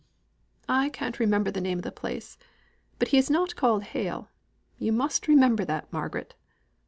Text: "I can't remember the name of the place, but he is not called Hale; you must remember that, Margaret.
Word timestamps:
"I 0.67 0.89
can't 0.89 1.19
remember 1.19 1.51
the 1.51 1.61
name 1.61 1.77
of 1.77 1.83
the 1.83 1.91
place, 1.91 2.39
but 2.97 3.09
he 3.09 3.19
is 3.19 3.29
not 3.29 3.55
called 3.55 3.83
Hale; 3.83 4.29
you 4.79 4.91
must 4.91 5.27
remember 5.27 5.63
that, 5.65 5.93
Margaret. 5.93 6.33